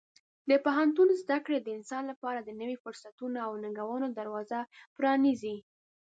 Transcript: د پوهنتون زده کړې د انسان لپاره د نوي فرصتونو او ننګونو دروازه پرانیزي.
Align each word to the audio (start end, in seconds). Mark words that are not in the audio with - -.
د 0.49 0.51
پوهنتون 0.65 1.07
زده 1.21 1.37
کړې 1.45 1.59
د 1.61 1.67
انسان 1.77 2.03
لپاره 2.11 2.39
د 2.41 2.49
نوي 2.61 2.77
فرصتونو 2.83 3.37
او 3.47 3.51
ننګونو 3.63 4.07
دروازه 4.19 4.59
پرانیزي. 4.95 5.57